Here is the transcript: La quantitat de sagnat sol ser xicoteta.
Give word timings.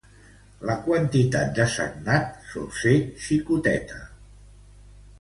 La 0.69 0.77
quantitat 0.87 1.53
de 1.59 1.67
sagnat 1.75 2.33
sol 2.49 2.67
ser 2.81 2.97
xicoteta. 3.29 4.05